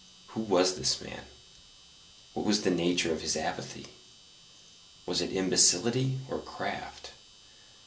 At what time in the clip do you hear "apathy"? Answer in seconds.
3.37-3.89